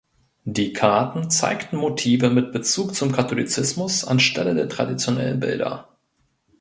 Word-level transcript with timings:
Die 0.45 0.73
Karten 0.73 1.29
zeigten 1.29 1.77
Motive 1.77 2.31
mit 2.31 2.51
Bezug 2.51 2.95
zum 2.95 3.11
Katholizismus 3.11 4.03
anstelle 4.03 4.55
der 4.55 4.67
traditionellen 4.67 5.39
Bilder. 5.39 5.95